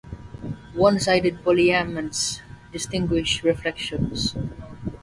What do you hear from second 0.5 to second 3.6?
One-sided polyiamonds distinguish